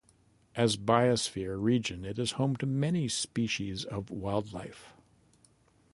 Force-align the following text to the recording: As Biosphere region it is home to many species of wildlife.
As 0.55 0.77
Biosphere 0.77 1.61
region 1.61 2.05
it 2.05 2.17
is 2.17 2.31
home 2.31 2.55
to 2.55 2.65
many 2.65 3.07
species 3.07 3.85
of 3.85 4.09
wildlife. 4.09 4.93